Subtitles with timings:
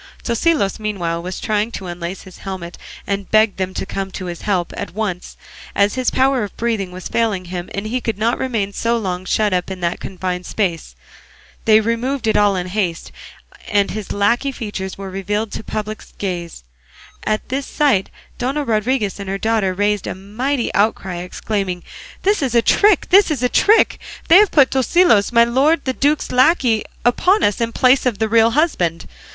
[0.23, 4.25] Tosilos meanwhile was trying to unlace his helmet, and he begged them to come to
[4.25, 5.37] his help at once,
[5.75, 9.25] as his power of breathing was failing him, and he could not remain so long
[9.25, 10.95] shut up in that confined space.
[11.65, 13.11] They removed it in all haste,
[13.67, 16.63] and his lacquey features were revealed to public gaze.
[17.23, 18.09] At this sight
[18.39, 21.83] Dona Rodriguez and her daughter raised a mighty outcry, exclaiming,
[22.23, 23.05] "This is a trick!
[23.11, 23.99] This is a trick!
[24.29, 28.27] They have put Tosilos, my lord the duke's lacquey, upon us in place of the
[28.27, 29.05] real husband.